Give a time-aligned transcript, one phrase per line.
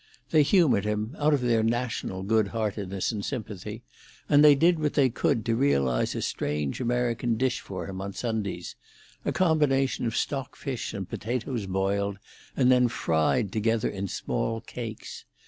[0.31, 3.83] They humoured him, out of their national good heartedness and sympathy,
[4.27, 8.11] and they did what they could to realise a strange American dish for him on
[8.13, 12.17] Sundays—a combination of stockfish and potatoes boiled,
[12.57, 15.25] and then fried together in small cakes.